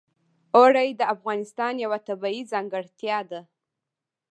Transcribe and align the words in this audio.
اوړي 0.57 0.89
د 0.99 1.01
افغانستان 1.15 1.73
یوه 1.85 1.99
طبیعي 2.07 2.41
ځانګړتیا 2.51 3.19
ده. 3.31 3.41